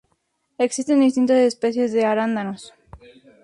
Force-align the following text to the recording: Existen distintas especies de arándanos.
Existen 0.57 0.99
distintas 0.99 1.37
especies 1.37 1.93
de 1.93 2.05
arándanos. 2.05 2.73